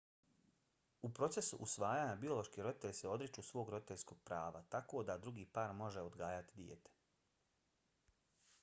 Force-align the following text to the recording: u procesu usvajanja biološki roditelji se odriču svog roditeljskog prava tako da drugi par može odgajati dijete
u 1.07 1.09
procesu 1.17 1.59
usvajanja 1.65 2.15
biološki 2.23 2.63
roditelji 2.69 2.97
se 3.01 3.11
odriču 3.17 3.45
svog 3.51 3.69
roditeljskog 3.75 4.25
prava 4.31 4.63
tako 4.77 5.05
da 5.11 5.19
drugi 5.27 5.47
par 5.59 5.79
može 5.85 6.07
odgajati 6.09 6.61
dijete 6.63 6.99